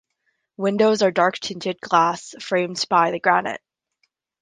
Windows 0.57 1.03
are 1.03 1.11
dark 1.11 1.37
tinted 1.37 1.79
glass 1.79 2.33
framed 2.39 2.83
by 2.89 3.11
the 3.11 3.19
granite. 3.19 3.61